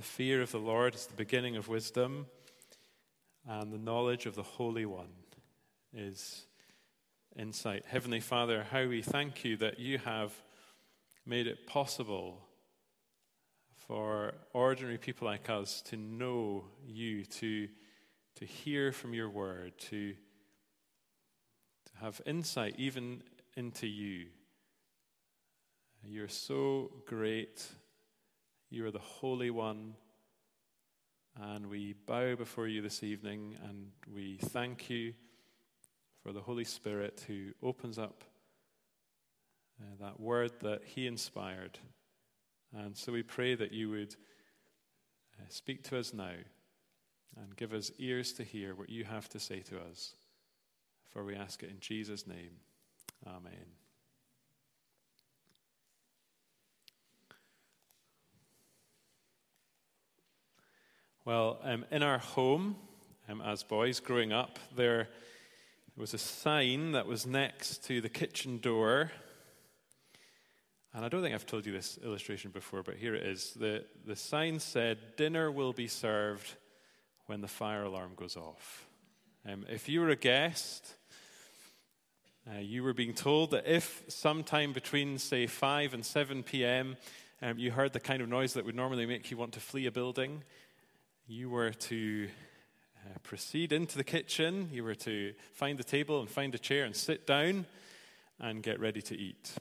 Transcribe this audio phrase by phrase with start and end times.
[0.00, 2.24] The fear of the Lord is the beginning of wisdom,
[3.46, 5.12] and the knowledge of the Holy One
[5.92, 6.46] is
[7.36, 7.84] insight.
[7.86, 10.32] Heavenly Father, how we thank you that you have
[11.26, 12.40] made it possible
[13.76, 17.68] for ordinary people like us to know you, to,
[18.36, 23.22] to hear from your word, to, to have insight even
[23.54, 24.28] into you.
[26.02, 27.66] You're so great.
[28.72, 29.94] You are the Holy One.
[31.40, 35.14] And we bow before you this evening and we thank you
[36.22, 38.22] for the Holy Spirit who opens up
[39.80, 41.80] uh, that word that He inspired.
[42.72, 44.14] And so we pray that you would
[45.40, 46.34] uh, speak to us now
[47.40, 50.14] and give us ears to hear what you have to say to us.
[51.08, 52.52] For we ask it in Jesus' name.
[53.26, 53.89] Amen.
[61.30, 62.74] Well, um, in our home,
[63.28, 65.06] um, as boys growing up, there
[65.96, 69.12] was a sign that was next to the kitchen door.
[70.92, 73.52] And I don't think I've told you this illustration before, but here it is.
[73.52, 76.54] The, the sign said, Dinner will be served
[77.26, 78.88] when the fire alarm goes off.
[79.48, 80.96] Um, if you were a guest,
[82.52, 86.96] uh, you were being told that if sometime between, say, 5 and 7 p.m.,
[87.40, 89.86] um, you heard the kind of noise that would normally make you want to flee
[89.86, 90.42] a building,
[91.30, 92.28] you were to
[93.06, 94.68] uh, proceed into the kitchen.
[94.72, 97.66] You were to find a table and find a chair and sit down
[98.40, 99.52] and get ready to eat.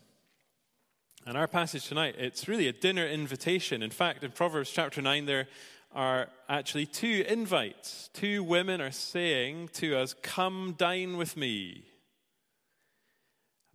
[1.28, 3.84] And our passage tonight, it's really a dinner invitation.
[3.84, 5.48] In fact, in Proverbs chapter 9, there
[5.94, 8.10] are actually two invites.
[8.14, 11.84] Two women are saying to us, Come dine with me.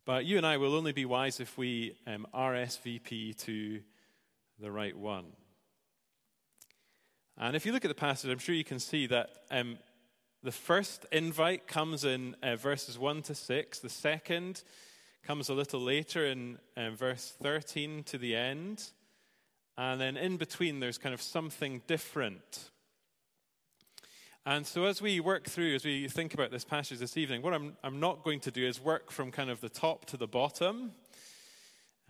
[0.05, 3.81] But you and I will only be wise if we um, RSVP to
[4.59, 5.27] the right one.
[7.37, 9.79] And if you look at the passage, I'm sure you can see that um,
[10.43, 13.79] the first invite comes in uh, verses 1 to 6.
[13.81, 14.63] The second
[15.25, 18.85] comes a little later in uh, verse 13 to the end.
[19.77, 22.71] And then in between, there's kind of something different.
[24.47, 27.55] And so, as we work through, as we think about this passage this evening, what
[27.55, 30.27] I'm, I'm not going to do is work from kind of the top to the
[30.27, 30.93] bottom.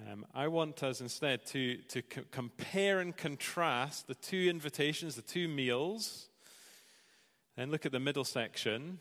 [0.01, 5.23] Um, I want us instead to, to co- compare and contrast the two invitations, the
[5.23, 6.29] two meals,
[7.57, 8.99] then look at the middle section,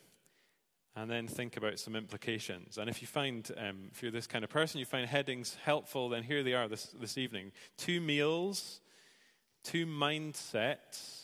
[0.95, 2.77] and then think about some implications.
[2.77, 6.09] And if you find, um, if you're this kind of person, you find headings helpful,
[6.09, 8.79] then here they are this, this evening two meals,
[9.63, 11.23] two mindsets,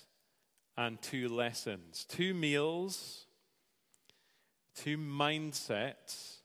[0.75, 2.05] and two lessons.
[2.09, 3.25] Two meals,
[4.75, 6.37] two mindsets,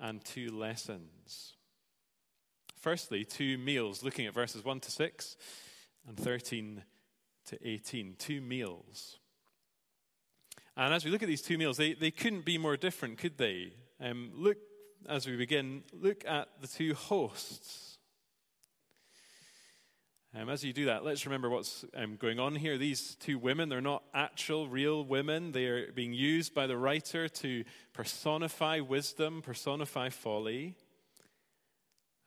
[0.00, 1.54] and two lessons.
[2.80, 5.36] Firstly, two meals, looking at verses 1 to 6
[6.08, 6.82] and 13
[7.46, 8.16] to 18.
[8.18, 9.18] Two meals.
[10.78, 13.36] And as we look at these two meals, they, they couldn't be more different, could
[13.36, 13.74] they?
[14.00, 14.56] Um, look,
[15.06, 17.98] as we begin, look at the two hosts.
[20.34, 22.78] Um, as you do that, let's remember what's um, going on here.
[22.78, 25.52] These two women, they're not actual, real women.
[25.52, 30.76] They are being used by the writer to personify wisdom, personify folly.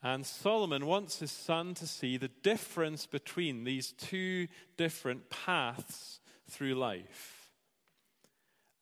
[0.04, 6.20] And Solomon wants his son to see the difference between these two different paths
[6.50, 7.50] through life.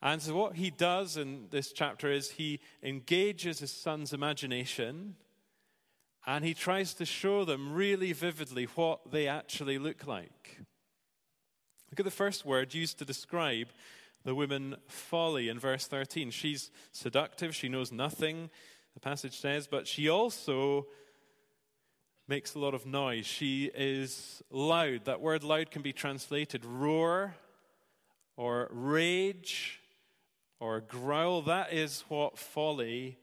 [0.02, 5.16] And so, what he does in this chapter is he engages his son's imagination
[6.26, 10.58] and he tries to show them really vividly what they actually look like.
[11.92, 13.68] Look at the first word used to describe
[14.24, 16.32] the woman folly in verse 13.
[16.32, 18.50] She's seductive, she knows nothing,
[18.94, 20.88] the passage says, but she also
[22.32, 23.26] makes a lot of noise.
[23.26, 25.04] She is loud.
[25.04, 27.36] That word loud can be translated roar
[28.38, 29.82] or rage
[30.58, 31.42] or growl.
[31.42, 33.18] That is what folly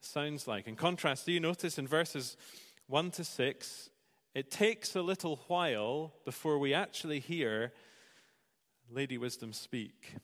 [0.00, 0.66] sounds like.
[0.66, 2.38] In contrast, do you notice in verses
[2.86, 3.90] 1 to 6,
[4.34, 7.70] it takes a little while before we actually hear
[8.90, 10.14] Lady Wisdom speak.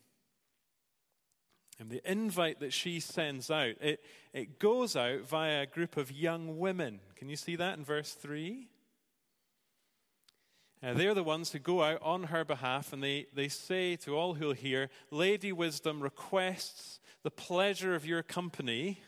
[1.81, 4.05] And the invite that she sends out, it,
[4.35, 7.01] it goes out via a group of young women.
[7.17, 8.69] Can you see that in verse 3?
[10.83, 14.15] Uh, they're the ones who go out on her behalf and they, they say to
[14.15, 19.01] all who'll hear, Lady Wisdom requests the pleasure of your company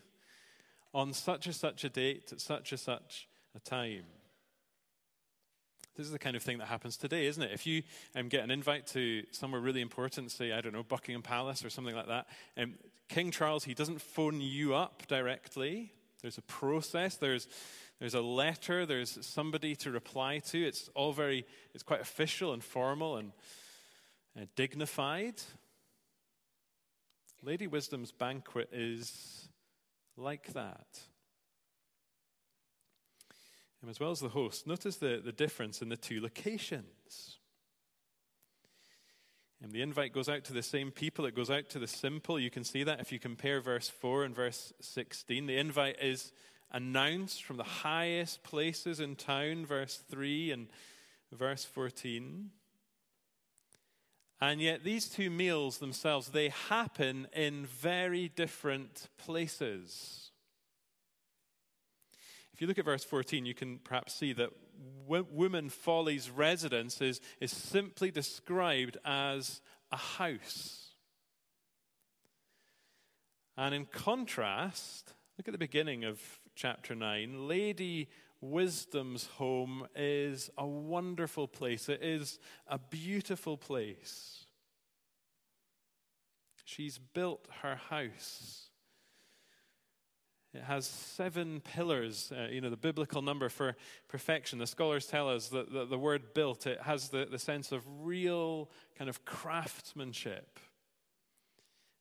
[0.95, 4.05] on such and such a date at such and such a time.
[5.97, 7.51] This is the kind of thing that happens today, isn't it?
[7.53, 7.83] If you
[8.17, 11.71] um, get an invite to somewhere really important, say, I don't know, Buckingham Palace or
[11.71, 12.75] something like that, um,
[13.09, 15.93] King Charles, he doesn't phone you up directly.
[16.23, 17.47] There's a process, there's,
[18.03, 20.59] There's a letter, there's somebody to reply to.
[20.59, 23.33] It's all very, it's quite official and formal and
[24.37, 25.41] uh, dignified.
[27.45, 29.49] Lady Wisdom's banquet is
[30.17, 30.87] like that.
[33.83, 37.39] And as well as the host, notice the, the difference in the two locations.
[39.61, 42.39] And the invite goes out to the same people, it goes out to the simple.
[42.39, 45.47] You can see that if you compare verse 4 and verse 16.
[45.47, 46.33] The invite is
[46.73, 50.69] announced from the highest places in town, verse 3 and
[51.31, 52.51] verse 14.
[54.41, 60.32] And yet, these two meals themselves, they happen in very different places.
[62.63, 64.51] You look at verse 14, you can perhaps see that
[65.09, 69.61] woman folly's residence is, is simply described as
[69.91, 70.95] a house.
[73.57, 76.21] And in contrast, look at the beginning of
[76.55, 77.49] chapter 9.
[77.49, 78.09] Lady
[78.41, 82.39] Wisdom's home is a wonderful place, it is
[82.69, 84.47] a beautiful place.
[86.65, 88.69] She's built her house.
[90.55, 93.75] It has seven pillars, uh, you know, the biblical number for
[94.09, 94.59] perfection.
[94.59, 98.71] The scholars tell us that the, word built, it has the, the sense of real
[98.99, 100.59] kind of craftsmanship.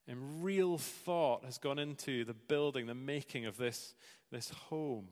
[0.05, 3.93] And real thought has gone into the building, the making of this,
[4.31, 5.07] this home.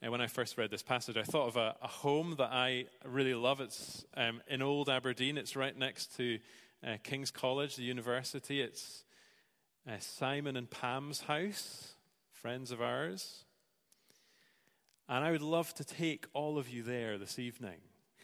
[0.00, 2.86] And when I first read this passage, I thought of a, a home that I
[3.04, 3.60] really love.
[3.60, 5.38] It's um, in Old Aberdeen.
[5.38, 6.38] It's right next to
[6.86, 8.60] uh, King's College, the university.
[8.60, 9.04] It's
[9.88, 11.94] uh, Simon and Pam's house,
[12.30, 13.44] friends of ours.
[15.08, 17.80] And I would love to take all of you there this evening,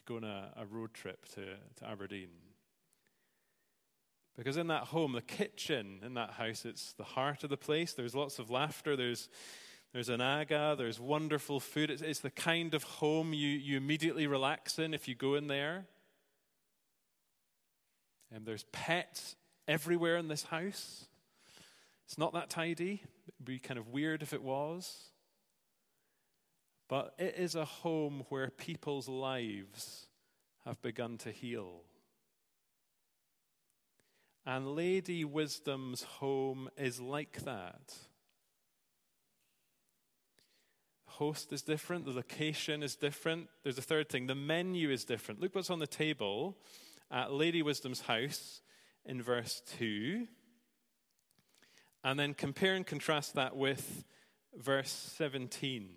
[0.06, 1.44] go on a, a road trip to,
[1.76, 2.28] to Aberdeen.
[4.37, 7.93] Because in that home, the kitchen in that house, it's the heart of the place.
[7.93, 8.94] There's lots of laughter.
[8.94, 9.28] There's
[9.93, 11.90] there's an aga, there's wonderful food.
[11.90, 15.46] It's, it's, the kind of home you, you immediately relax in if you go in
[15.46, 15.87] there.
[18.31, 19.34] And there's pets
[19.66, 21.07] everywhere in this house.
[22.08, 23.02] It's not that tidy.
[23.28, 25.10] It'd be kind of weird if it was.
[26.88, 30.06] But it is a home where people's lives
[30.64, 31.82] have begun to heal.
[34.46, 37.94] And Lady Wisdom's home is like that
[41.05, 43.49] The host is different, the location is different.
[43.64, 45.43] There's a third thing the menu is different.
[45.43, 46.56] Look what's on the table
[47.10, 48.62] at Lady Wisdom's house
[49.05, 50.26] in verse 2.
[52.08, 54.02] And then compare and contrast that with
[54.56, 55.90] verse 17.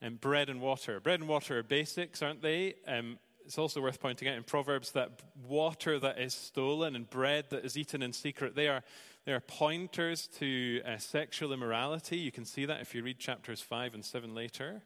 [0.00, 1.00] And bread and water.
[1.00, 2.74] Bread and water are basics, aren't they?
[2.86, 7.46] Um, it's also worth pointing out in Proverbs that water that is stolen and bread
[7.50, 8.84] that is eaten in secret, they are
[9.24, 12.18] there are pointers to uh, sexual immorality.
[12.18, 14.82] You can see that if you read chapters 5 and 7 later.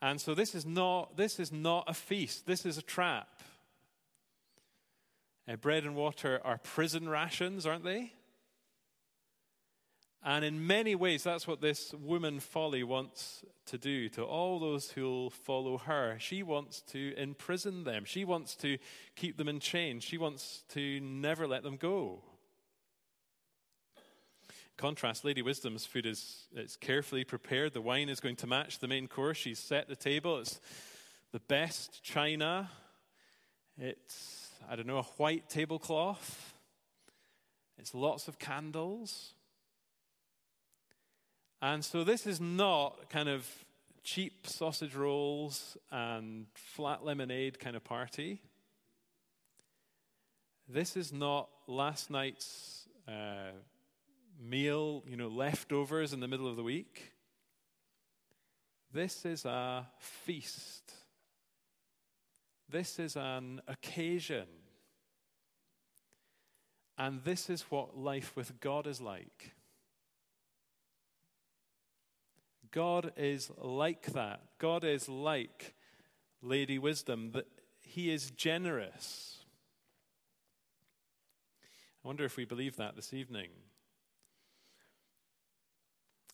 [0.00, 3.35] And so this is not, this is not a feast, this is a trap.
[5.48, 8.12] Uh, bread and water are prison rations, aren't they?
[10.22, 14.90] And in many ways, that's what this woman folly wants to do to all those
[14.90, 16.16] who'll follow her.
[16.18, 18.04] She wants to imprison them.
[18.04, 18.78] She wants to
[19.14, 20.02] keep them in chains.
[20.02, 22.22] She wants to never let them go
[24.76, 27.72] contrast, Lady Wisdom's food is it's carefully prepared.
[27.72, 29.38] The wine is going to match the main course.
[29.38, 30.38] She's set the table.
[30.38, 30.60] It's
[31.32, 32.70] the best china.
[33.78, 36.54] It's, I don't know, a white tablecloth.
[37.78, 39.34] It's lots of candles.
[41.62, 43.48] And so this is not kind of
[44.02, 48.40] cheap sausage rolls and flat lemonade kind of party.
[50.68, 53.52] This is not last night's uh,
[54.40, 57.12] meal, you know, leftovers in the middle of the week.
[58.92, 60.92] This is a feast.
[62.68, 64.46] This is an occasion.
[66.98, 69.52] And this is what life with God is like.
[72.70, 74.40] God is like that.
[74.58, 75.74] God is like
[76.42, 77.46] Lady Wisdom, that
[77.82, 79.44] He is generous.
[82.04, 83.48] I wonder if we believe that this evening.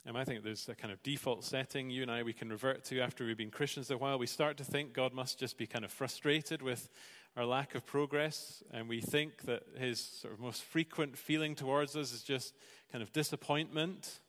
[0.05, 2.85] And I think there's a kind of default setting you and I we can revert
[2.87, 4.19] to after we've been Christians a while.
[4.19, 6.89] We start to think God must just be kind of frustrated with
[7.37, 11.97] our lack of progress, and we think that his sort of most frequent feeling towards
[11.97, 12.55] us is just
[12.91, 14.21] kind of disappointment.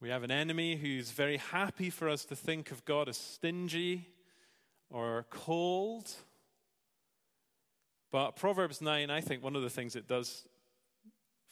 [0.00, 4.08] We have an enemy who's very happy for us to think of God as stingy
[4.88, 6.10] or cold.
[8.10, 10.48] But Proverbs 9, I think one of the things it does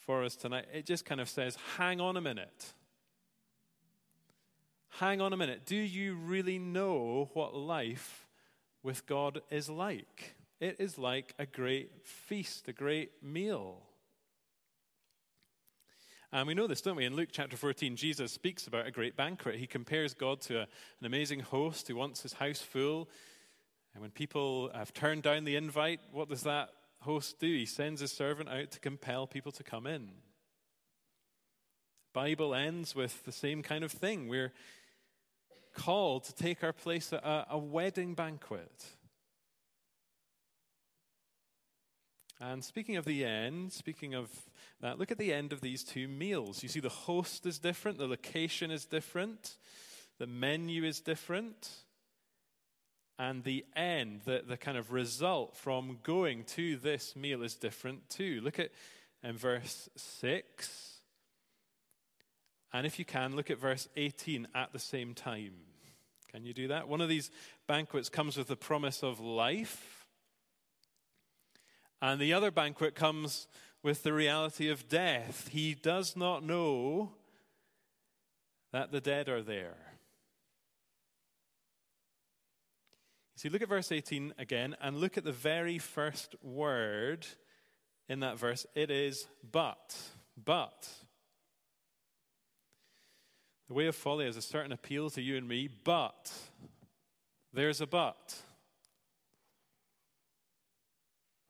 [0.08, 2.72] for us tonight, it just kind of says, hang on a minute.
[4.88, 5.66] Hang on a minute.
[5.66, 8.26] Do you really know what life
[8.82, 10.34] with God is like?
[10.60, 13.82] It is like a great feast, a great meal.
[16.32, 17.04] And we know this, don't we?
[17.04, 19.56] In Luke chapter 14, Jesus speaks about a great banquet.
[19.56, 23.10] He compares God to a, an amazing host who wants his house full.
[23.92, 27.46] And when people have turned down the invite, what does that host do?
[27.46, 30.10] He sends his servant out to compel people to come in.
[32.12, 34.28] Bible ends with the same kind of thing.
[34.28, 34.52] We're
[35.74, 38.84] called to take our place at a, a wedding banquet.
[42.40, 44.30] And speaking of the end, speaking of
[44.80, 46.62] that, look at the end of these two meals.
[46.62, 49.56] You see, the host is different, the location is different,
[50.18, 51.68] the menu is different,
[53.18, 58.08] and the end, the, the kind of result from going to this meal is different
[58.08, 58.40] too.
[58.42, 58.70] Look at
[59.22, 60.94] in verse 6.
[62.72, 65.52] And if you can, look at verse 18 at the same time.
[66.30, 66.86] Can you do that?
[66.86, 67.30] One of these
[67.66, 70.06] banquets comes with the promise of life
[72.00, 73.48] and the other banquet comes
[73.82, 75.48] with the reality of death.
[75.48, 77.12] He does not know
[78.72, 79.87] that the dead are there.
[83.38, 87.24] See, look at verse 18 again and look at the very first word
[88.08, 88.66] in that verse.
[88.74, 89.96] It is but.
[90.44, 90.88] But.
[93.68, 96.32] The way of folly has a certain appeal to you and me, but
[97.52, 98.34] there's a but.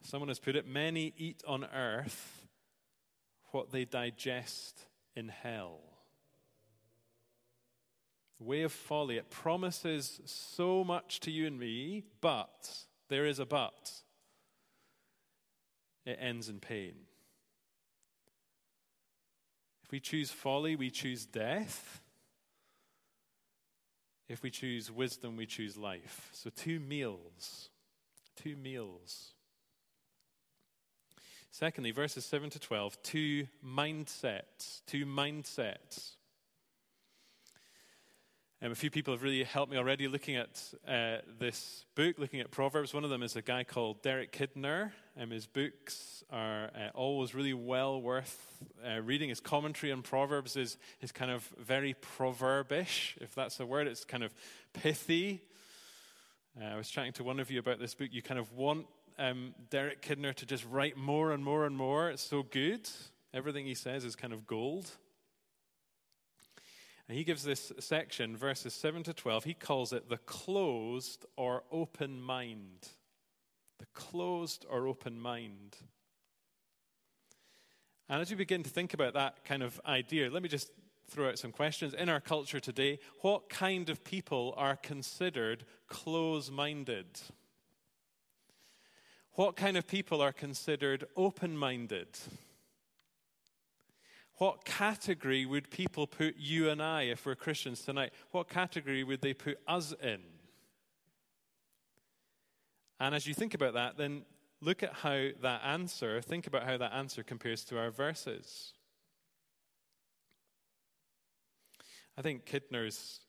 [0.02, 2.46] Someone has put it many eat on earth
[3.52, 4.78] what they digest
[5.16, 5.87] in hell.
[8.40, 12.70] Way of folly, it promises so much to you and me, but
[13.08, 13.92] there is a but.
[16.06, 16.94] It ends in pain.
[19.84, 22.00] If we choose folly, we choose death.
[24.28, 26.28] If we choose wisdom, we choose life.
[26.32, 27.70] So, two meals.
[28.36, 29.32] Two meals.
[31.50, 34.82] Secondly, verses 7 to 12, two mindsets.
[34.86, 36.16] Two mindsets.
[38.60, 42.40] Um, a few people have really helped me already looking at uh, this book, looking
[42.40, 42.92] at Proverbs.
[42.92, 44.90] One of them is a guy called Derek Kidner.
[45.16, 49.28] Um, his books are uh, always really well worth uh, reading.
[49.28, 53.86] His commentary on Proverbs is, is kind of very proverbish, if that's a word.
[53.86, 54.34] It's kind of
[54.72, 55.40] pithy.
[56.60, 58.08] Uh, I was chatting to one of you about this book.
[58.10, 58.86] You kind of want
[59.20, 62.10] um, Derek Kidner to just write more and more and more.
[62.10, 62.90] It's so good.
[63.32, 64.90] Everything he says is kind of gold.
[67.08, 71.64] And he gives this section, verses 7 to 12, he calls it the closed or
[71.72, 72.88] open mind.
[73.78, 75.76] The closed or open mind.
[78.10, 80.70] And as you begin to think about that kind of idea, let me just
[81.08, 81.94] throw out some questions.
[81.94, 87.06] In our culture today, what kind of people are considered close minded?
[89.32, 92.08] What kind of people are considered open minded?
[94.38, 99.20] What category would people put you and I, if we're Christians tonight, what category would
[99.20, 100.20] they put us in?
[103.00, 104.22] And as you think about that, then
[104.60, 108.72] look at how that answer, think about how that answer compares to our verses.
[112.16, 113.20] I think Kidner's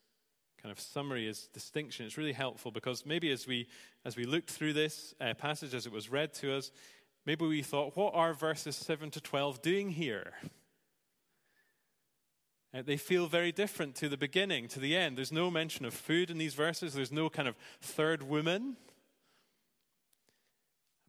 [0.62, 2.06] kind of summary is distinction.
[2.06, 3.68] It's really helpful because maybe as we
[4.06, 6.72] as we looked through this uh, passage as it was read to us,
[7.26, 10.34] maybe we thought, what are verses seven to twelve doing here?
[12.74, 15.18] Uh, they feel very different to the beginning, to the end.
[15.18, 16.94] There's no mention of food in these verses.
[16.94, 18.78] There's no kind of third woman.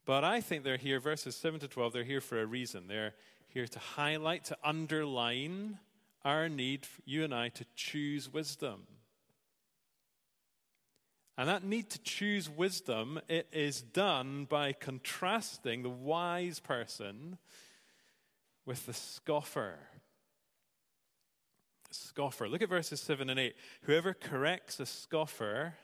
[0.07, 2.89] But I think they're here, verses 7 to 12, they're here for a reason.
[2.89, 3.15] They're
[3.49, 5.79] here to highlight, to underline
[6.25, 8.87] our need, you and I, to choose wisdom.
[11.37, 17.39] And that need to choose wisdom, it is done by contrasting the wise person
[18.67, 19.79] with the scoffer.
[21.91, 22.49] Scoffer.
[22.49, 23.55] Look at verses 7 and 8.
[23.83, 25.75] Whoever corrects a scoffer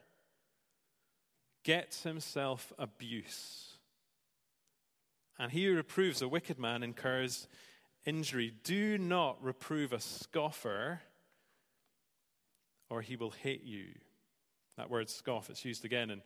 [1.65, 3.73] gets himself abuse.
[5.39, 7.49] And he who reproves a wicked man incurs
[8.05, 8.55] injury.
[8.65, 11.01] Do not reprove a scoffer,
[12.89, 13.87] or he will hate you.
[14.77, 16.23] That word scoff, it's used again in,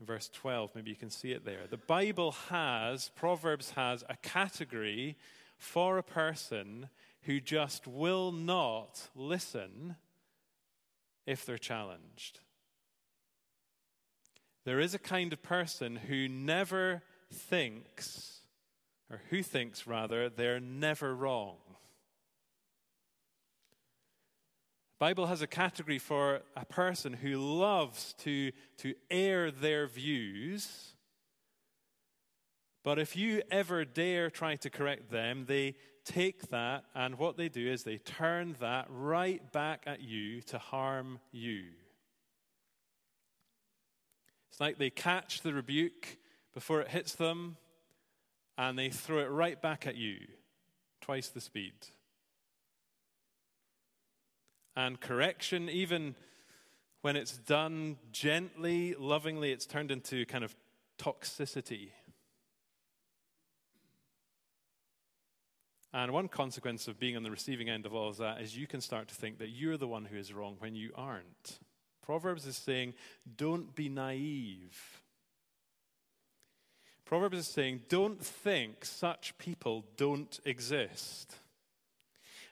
[0.00, 0.72] in verse 12.
[0.74, 1.66] Maybe you can see it there.
[1.68, 5.16] The Bible has, Proverbs has, a category
[5.56, 6.88] for a person
[7.22, 9.96] who just will not listen
[11.26, 12.40] if they're challenged.
[14.64, 18.38] There is a kind of person who never thinks
[19.10, 21.56] or who thinks rather, they're never wrong.
[24.98, 30.94] Bible has a category for a person who loves to, to air their views.
[32.82, 35.76] But if you ever dare try to correct them, they
[36.08, 40.58] take that and what they do is they turn that right back at you to
[40.58, 41.64] harm you.
[44.50, 46.16] It's like they catch the rebuke
[46.54, 47.56] before it hits them
[48.56, 50.18] and they throw it right back at you,
[51.00, 51.74] twice the speed.
[54.74, 56.14] And correction, even
[57.02, 60.56] when it's done gently, lovingly, it's turned into kind of
[60.98, 61.90] toxicity.
[65.92, 68.66] And one consequence of being on the receiving end of all of that is you
[68.66, 71.60] can start to think that you're the one who is wrong when you aren't.
[72.02, 72.94] Proverbs is saying,
[73.36, 75.02] don't be naive.
[77.04, 81.36] Proverbs is saying, don't think such people don't exist.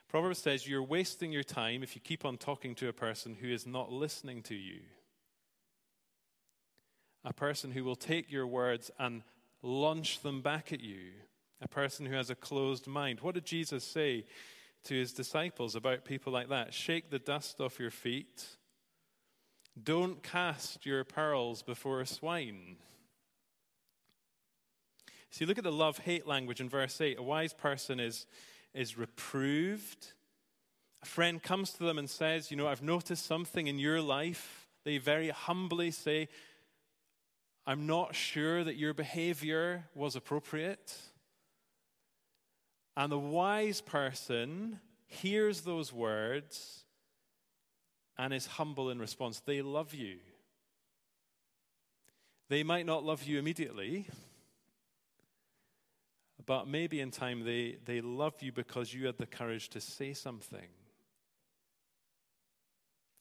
[0.07, 3.49] Proverbs says you're wasting your time if you keep on talking to a person who
[3.49, 4.79] is not listening to you.
[7.23, 9.21] A person who will take your words and
[9.61, 11.11] launch them back at you.
[11.61, 13.19] A person who has a closed mind.
[13.21, 14.25] What did Jesus say
[14.83, 16.73] to his disciples about people like that?
[16.73, 18.45] Shake the dust off your feet.
[19.81, 22.77] Don't cast your pearls before a swine.
[25.29, 27.19] See, look at the love hate language in verse 8.
[27.19, 28.25] A wise person is
[28.77, 30.13] is reproved.
[31.01, 34.67] A friend comes to them and says, You know, I've noticed something in your life.
[34.83, 36.29] They very humbly say,
[37.65, 40.95] I'm not sure that your behavior was appropriate.
[42.97, 46.83] And the wise person hears those words
[48.17, 49.39] and is humble in response.
[49.39, 50.17] They love you.
[52.49, 54.07] They might not love you immediately,
[56.43, 60.13] but maybe in time they, they love you because you had the courage to say
[60.13, 60.67] something.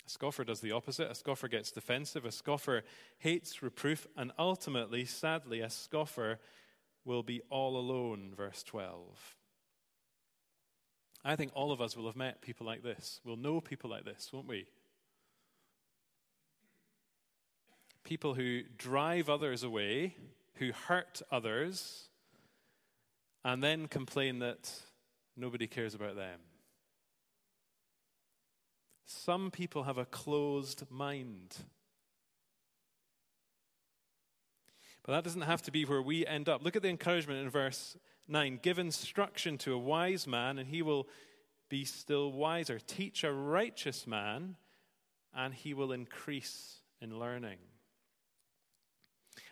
[0.07, 1.11] A scoffer does the opposite.
[1.11, 2.25] A scoffer gets defensive.
[2.25, 2.83] A scoffer
[3.19, 4.07] hates reproof.
[4.17, 6.39] And ultimately, sadly, a scoffer
[7.05, 9.36] will be all alone, verse 12.
[11.29, 13.21] I think all of us will have met people like this.
[13.25, 14.67] We'll know people like this, won't we?
[18.05, 20.15] People who drive others away,
[20.55, 22.09] who hurt others,
[23.45, 24.71] and then complain that
[25.37, 26.39] nobody cares about them.
[29.05, 31.57] Some people have a closed mind.
[35.07, 36.65] But that doesn't have to be where we end up.
[36.65, 40.83] Look at the encouragement in verse 9 Give instruction to a wise man, and he
[40.83, 41.07] will
[41.69, 42.81] be still wiser.
[42.81, 44.57] Teach a righteous man,
[45.33, 47.59] and he will increase in learning.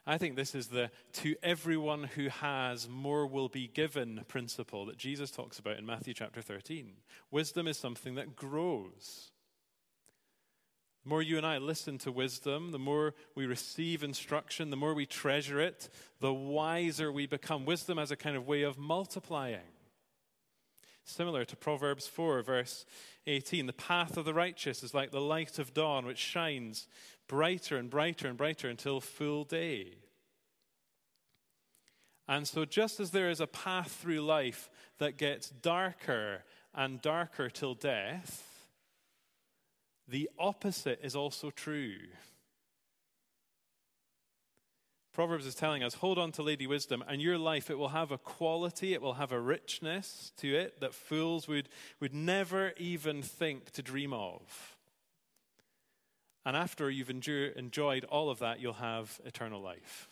[0.07, 4.99] I think this is the to everyone who has, more will be given principle that
[4.99, 6.95] Jesus talks about in Matthew chapter 13.
[7.31, 9.31] Wisdom is something that grows.
[11.05, 14.95] The more you and I listen to wisdom, the more we receive instruction, the more
[14.95, 15.91] we treasure it,
[16.21, 17.67] the wiser we become.
[17.67, 19.61] Wisdom as a kind of way of multiplying.
[21.05, 22.87] Similar to Proverbs 4, verse
[23.27, 26.89] 18 the path of the righteous is like the light of dawn, which shines
[27.29, 29.99] brighter and brighter and brighter until full day.
[32.27, 37.51] And so, just as there is a path through life that gets darker and darker
[37.51, 38.54] till death,
[40.09, 41.97] the opposite is also true.
[45.13, 48.11] Proverbs is telling us hold on to Lady Wisdom, and your life, it will have
[48.11, 51.69] a quality, it will have a richness to it that fools would,
[52.01, 54.77] would never even think to dream of.
[56.45, 60.09] And after you've endure, enjoyed all of that, you'll have eternal life.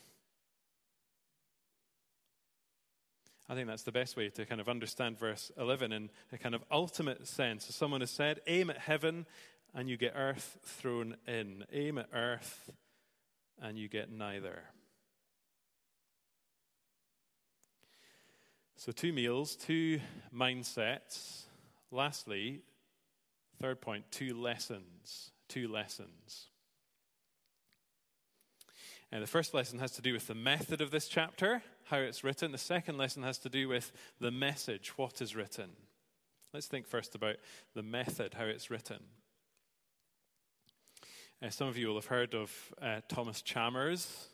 [3.48, 6.55] I think that's the best way to kind of understand verse 11 in a kind
[6.55, 7.68] of ultimate sense.
[7.68, 9.26] As someone has said, aim at heaven
[9.74, 11.64] and you get earth thrown in.
[11.72, 12.70] Aim at earth
[13.61, 14.62] and you get neither.
[18.76, 20.00] So, two meals, two
[20.35, 21.42] mindsets.
[21.92, 22.62] Lastly,
[23.61, 25.30] third point, two lessons.
[25.48, 26.48] Two lessons.
[29.12, 32.24] And the first lesson has to do with the method of this chapter, how it's
[32.24, 32.50] written.
[32.50, 35.70] The second lesson has to do with the message, what is written.
[36.54, 37.37] Let's think first about
[37.74, 39.00] the method, how it's written.
[41.42, 44.28] Uh, some of you will have heard of uh, Thomas Chalmers.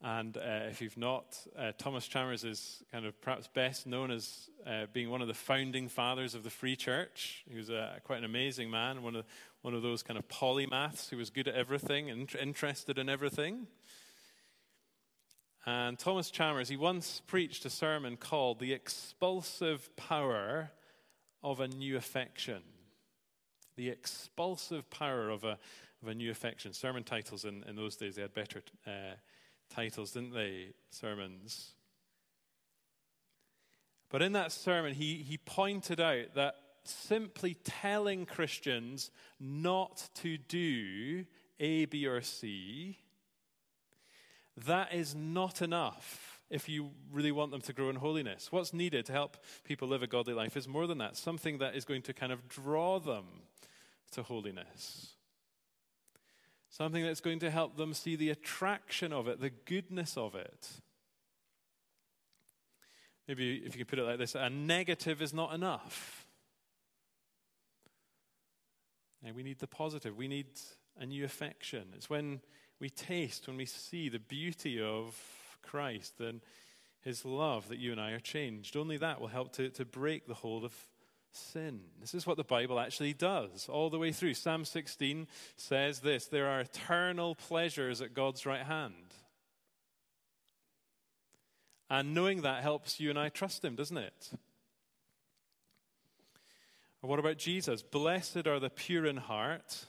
[0.00, 4.48] And uh, if you've not, uh, Thomas Chalmers is kind of perhaps best known as
[4.64, 7.42] uh, being one of the founding fathers of the Free Church.
[7.50, 7.72] He was
[8.04, 9.24] quite an amazing man, one of,
[9.62, 13.66] one of those kind of polymaths who was good at everything and interested in everything.
[15.66, 20.70] And Thomas Chalmers, he once preached a sermon called The Expulsive Power
[21.42, 22.62] of a New Affection.
[23.78, 25.56] The expulsive power of a,
[26.02, 26.72] of a new affection.
[26.72, 29.14] Sermon titles in, in those days, they had better uh,
[29.72, 30.74] titles, didn't they?
[30.90, 31.74] Sermons.
[34.10, 41.24] But in that sermon, he, he pointed out that simply telling Christians not to do
[41.60, 42.98] A, B, or C,
[44.66, 48.50] that is not enough if you really want them to grow in holiness.
[48.50, 51.76] What's needed to help people live a godly life is more than that, something that
[51.76, 53.24] is going to kind of draw them
[54.12, 55.14] to holiness.
[56.70, 60.68] Something that's going to help them see the attraction of it, the goodness of it.
[63.26, 66.26] Maybe if you could put it like this a negative is not enough.
[69.24, 70.16] And we need the positive.
[70.16, 70.46] We need
[70.98, 71.88] a new affection.
[71.94, 72.40] It's when
[72.80, 75.20] we taste, when we see the beauty of
[75.62, 76.40] Christ and
[77.00, 78.76] his love that you and I are changed.
[78.76, 80.74] Only that will help to, to break the hold of
[81.32, 81.80] sin.
[82.00, 84.34] This is what the Bible actually does all the way through.
[84.34, 89.14] Psalm 16 says this there are eternal pleasures at God's right hand.
[91.90, 94.30] And knowing that helps you and I trust him, doesn't it?
[97.00, 97.82] What about Jesus?
[97.82, 99.86] Blessed are the pure in heart.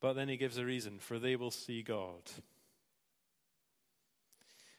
[0.00, 2.22] But then he gives a reason for they will see God.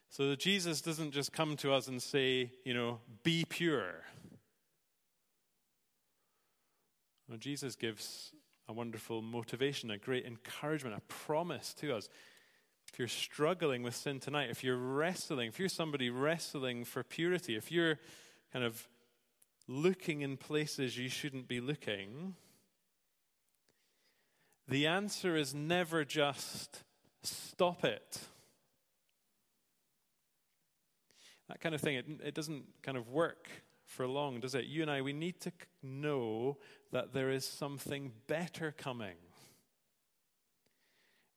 [0.09, 4.03] So Jesus doesn't just come to us and say, you know, be pure.
[7.39, 8.31] Jesus gives
[8.69, 12.09] a wonderful motivation, a great encouragement, a promise to us.
[12.91, 17.57] If you're struggling with sin tonight, if you're wrestling, if you're somebody wrestling for purity,
[17.57, 17.99] if you're
[18.53, 18.87] kind of
[19.67, 22.35] looking in places you shouldn't be looking,
[24.67, 26.83] the answer is never just
[27.23, 28.19] stop it.
[31.49, 33.49] That kind of thing, it, it doesn't kind of work
[33.85, 34.65] for long, does it?
[34.65, 36.57] You and I, we need to know
[36.91, 39.15] that there is something better coming.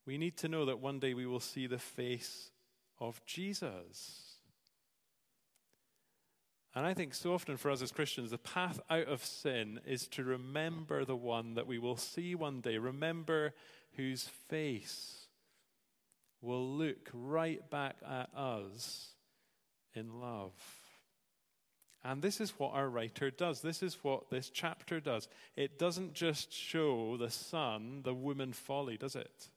[0.05, 2.51] We need to know that one day we will see the face
[2.99, 4.31] of Jesus.
[6.73, 10.07] And I think so often for us as Christians, the path out of sin is
[10.09, 12.77] to remember the one that we will see one day.
[12.77, 13.53] Remember
[13.95, 15.27] whose face
[16.41, 19.15] will look right back at us
[19.95, 20.53] in love.
[22.03, 23.61] And this is what our writer does.
[23.61, 25.27] This is what this chapter does.
[25.55, 29.49] It doesn't just show the son, the woman folly, does it?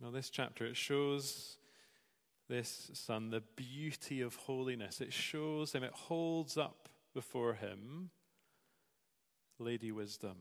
[0.00, 1.58] No, this chapter, it shows
[2.48, 5.00] this son the beauty of holiness.
[5.00, 8.10] It shows him, it holds up before him
[9.58, 10.36] Lady Wisdom.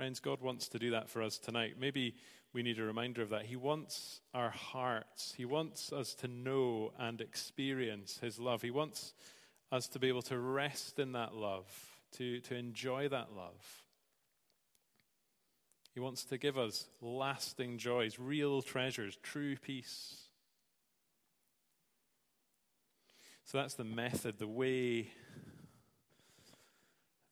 [0.00, 1.74] Friends, God wants to do that for us tonight.
[1.78, 2.14] Maybe
[2.54, 3.44] we need a reminder of that.
[3.44, 8.62] He wants our hearts, He wants us to know and experience His love.
[8.62, 9.12] He wants
[9.70, 11.66] us to be able to rest in that love,
[12.12, 13.84] to, to enjoy that love.
[15.92, 20.22] He wants to give us lasting joys, real treasures, true peace.
[23.44, 25.10] So that's the method, the way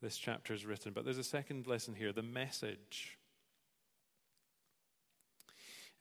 [0.01, 0.93] this chapter is written.
[0.93, 3.17] But there's a second lesson here the message.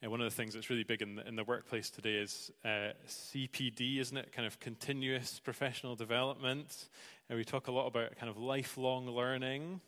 [0.00, 2.52] And one of the things that's really big in the, in the workplace today is
[2.64, 4.32] uh, CPD, isn't it?
[4.32, 6.88] Kind of continuous professional development.
[7.28, 9.80] And we talk a lot about kind of lifelong learning.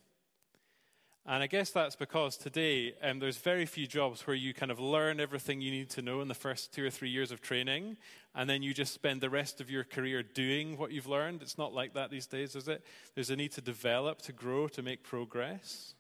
[1.26, 4.80] And I guess that's because today um, there's very few jobs where you kind of
[4.80, 7.98] learn everything you need to know in the first two or three years of training,
[8.34, 11.42] and then you just spend the rest of your career doing what you've learned.
[11.42, 12.84] It's not like that these days, is it?
[13.14, 15.94] There's a need to develop, to grow, to make progress.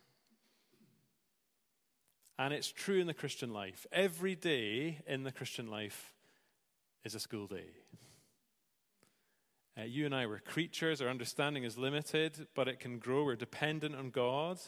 [2.38, 3.86] And it's true in the Christian life.
[3.92, 6.14] Every day in the Christian life
[7.04, 7.68] is a school day.
[9.78, 13.24] Uh, you and I were creatures, our understanding is limited, but it can grow.
[13.24, 14.58] We're dependent on God.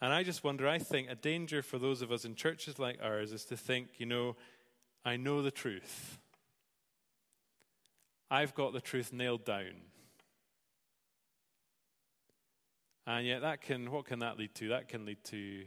[0.00, 2.98] And I just wonder, I think a danger for those of us in churches like
[3.02, 4.36] ours is to think, you know,
[5.04, 6.18] I know the truth.
[8.30, 9.82] I've got the truth nailed down.
[13.06, 14.68] And yet that can what can that lead to?
[14.68, 15.64] That can lead to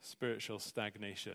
[0.00, 1.34] spiritual stagnation.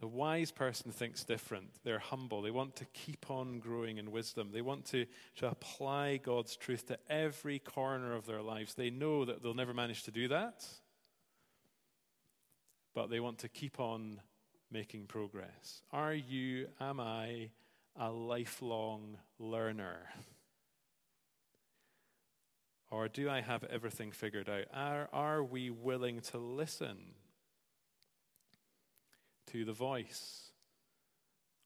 [0.00, 1.70] The wise person thinks different.
[1.82, 2.40] They're humble.
[2.40, 4.50] They want to keep on growing in wisdom.
[4.52, 5.06] They want to,
[5.36, 8.74] to apply God's truth to every corner of their lives.
[8.74, 10.64] They know that they'll never manage to do that,
[12.94, 14.20] but they want to keep on
[14.70, 15.82] making progress.
[15.90, 17.50] Are you, am I,
[17.98, 20.10] a lifelong learner?
[22.90, 24.64] Or do I have everything figured out?
[24.72, 26.98] Are, are we willing to listen
[29.52, 30.50] to the voice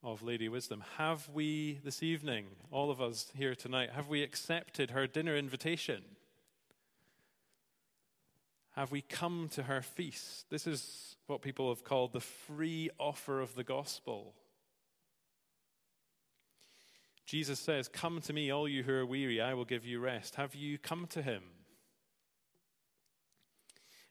[0.01, 0.83] of Lady Wisdom?
[0.97, 6.03] Have we this evening, all of us here tonight, have we accepted her dinner invitation?
[8.75, 10.49] Have we come to her feast?
[10.49, 14.33] This is what people have called the free offer of the gospel.
[17.25, 20.35] Jesus says, Come to me, all you who are weary, I will give you rest.
[20.35, 21.43] Have you come to him?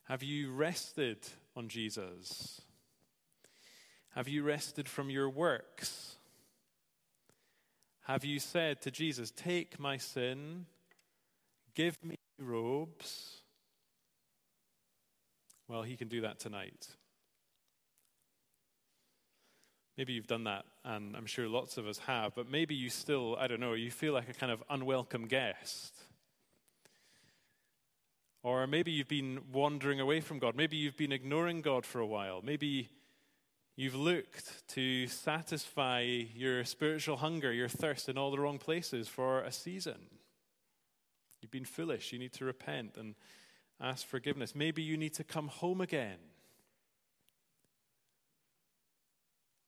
[0.05, 1.19] Have you rested
[1.57, 2.61] on Jesus?
[4.15, 6.17] Have you rested from your works?
[8.03, 10.67] Have you said to Jesus, Take my sin,
[11.75, 13.43] give me robes?
[15.69, 16.89] Well, he can do that tonight.
[19.97, 23.37] Maybe you've done that, and I'm sure lots of us have, but maybe you still,
[23.39, 25.95] I don't know, you feel like a kind of unwelcome guest.
[28.43, 30.57] Or maybe you've been wandering away from God.
[30.57, 32.43] Maybe you've been ignoring God for a while.
[32.43, 32.89] Maybe
[33.77, 39.41] you've looked to satisfy your spiritual hunger, your thirst in all the wrong places for
[39.41, 39.99] a season.
[41.41, 42.13] You've been foolish.
[42.13, 43.15] You need to repent and
[43.81, 44.55] ask forgiveness.
[44.55, 46.19] Maybe you need to come home again.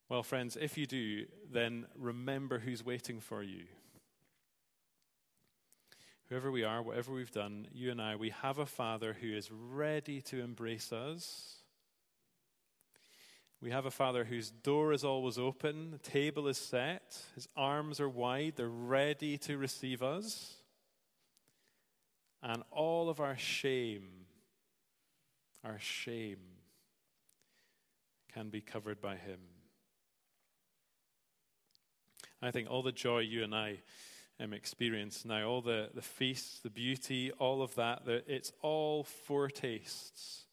[0.09, 3.65] Well, friends, if you do, then remember who's waiting for you.
[6.29, 9.51] Whoever we are, whatever we've done, you and I, we have a Father who is
[9.51, 11.64] ready to embrace us.
[13.65, 17.99] We have a Father whose door is always open, the table is set, his arms
[17.99, 20.57] are wide, they're ready to receive us.
[22.43, 24.27] And all of our shame,
[25.65, 26.41] our shame,
[28.35, 29.39] can be covered by him.
[32.43, 33.79] I think all the joy you and I
[34.41, 40.45] um, experience now, all the, the feasts, the beauty, all of that, it's all foretastes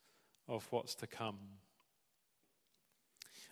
[0.47, 1.39] of what's to come.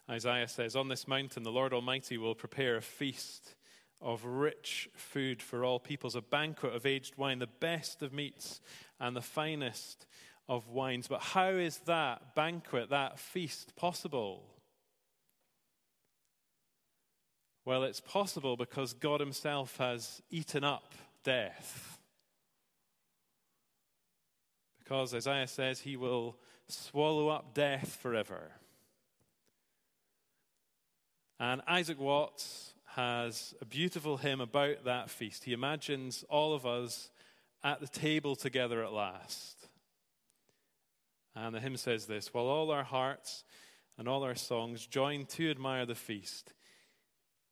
[0.10, 3.56] Isaiah says, On this mountain, the Lord Almighty will prepare a feast
[4.02, 8.62] of rich food for all peoples, a banquet of aged wine, the best of meats
[9.00, 10.08] and the finest
[10.48, 11.08] of wines.
[11.08, 14.44] But how is that banquet, that feast possible?
[17.66, 22.00] Well, it's possible because God Himself has eaten up death.
[24.80, 28.54] Because Isaiah says He will swallow up death forever.
[31.40, 35.46] And Isaac Watts has a beautiful hymn about that feast.
[35.46, 37.12] He imagines all of us
[37.64, 39.70] at the table together at last.
[41.36, 43.46] And the hymn says this While all our hearts
[43.98, 46.54] and all our songs join to admire the feast,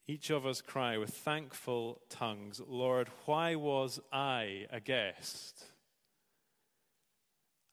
[0.06, 5.64] each of us cry with thankful tongues, Lord, why was I a guest?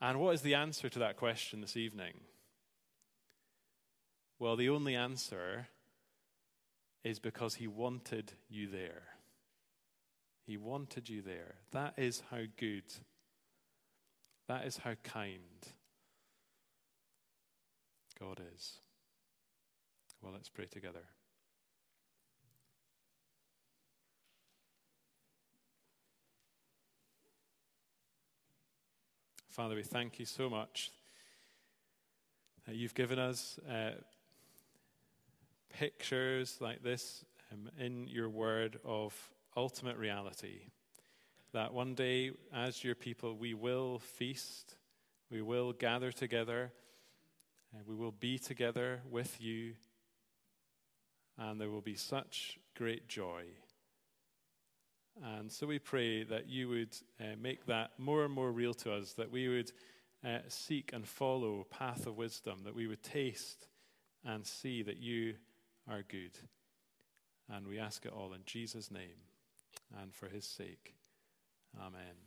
[0.01, 2.15] And what is the answer to that question this evening?
[4.39, 5.69] Well, the only answer
[7.05, 9.03] is because he wanted you there.
[10.47, 11.57] He wanted you there.
[11.73, 12.85] That is how good,
[14.49, 15.41] that is how kind
[18.19, 18.79] God is.
[20.23, 21.05] Well, let's pray together.
[29.51, 30.91] Father, we thank you so much
[32.67, 33.91] that you've given us uh,
[35.79, 39.13] pictures like this um, in your word of
[39.57, 40.61] ultimate reality.
[41.53, 44.77] That one day, as your people, we will feast,
[45.31, 46.73] we will gather together,
[47.77, 49.75] and we will be together with you,
[51.39, 53.45] and there will be such great joy.
[55.23, 58.93] And so we pray that you would uh, make that more and more real to
[58.93, 59.73] us, that we would
[60.25, 63.69] uh, seek and follow path of wisdom, that we would taste
[64.25, 65.35] and see that you
[65.89, 66.39] are good.
[67.49, 69.29] And we ask it all in Jesus' name
[70.01, 70.95] and for his sake.
[71.79, 72.24] Amen.